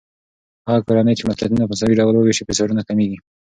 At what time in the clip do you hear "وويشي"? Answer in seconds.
2.15-2.47